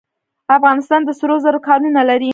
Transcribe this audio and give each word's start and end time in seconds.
افغانستان 0.57 1.01
د 1.05 1.09
سرو 1.19 1.35
زرو 1.43 1.59
کانونه 1.67 2.01
لري 2.09 2.29